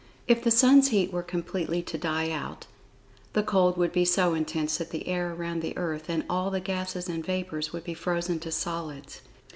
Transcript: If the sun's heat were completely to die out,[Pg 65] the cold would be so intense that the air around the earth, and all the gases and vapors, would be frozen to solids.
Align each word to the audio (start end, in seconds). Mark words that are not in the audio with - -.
If 0.27 0.43
the 0.43 0.49
sun's 0.49 0.87
heat 0.87 1.13
were 1.13 1.21
completely 1.21 1.83
to 1.83 1.95
die 1.95 2.31
out,[Pg 2.31 2.65
65] 3.33 3.33
the 3.33 3.43
cold 3.43 3.77
would 3.77 3.91
be 3.91 4.03
so 4.03 4.33
intense 4.33 4.79
that 4.79 4.89
the 4.89 5.07
air 5.07 5.31
around 5.31 5.61
the 5.61 5.77
earth, 5.77 6.09
and 6.09 6.25
all 6.27 6.49
the 6.49 6.59
gases 6.59 7.07
and 7.07 7.23
vapors, 7.23 7.71
would 7.71 7.83
be 7.83 7.93
frozen 7.93 8.39
to 8.39 8.51
solids. 8.51 9.21